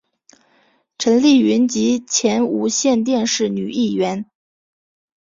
[0.97, 4.25] 陈丽云及前无线电视女艺员。